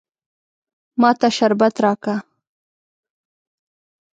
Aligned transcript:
ما 0.99 1.09
ته 1.19 1.27
شربت 1.37 1.75
راکه. 1.83 2.15